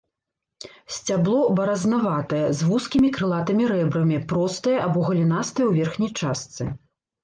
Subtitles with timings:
[0.95, 6.63] Сцябло баразнаватае, з вузкімі крылатымі рэбрамі, простае або галінастае ў верхняй частцы.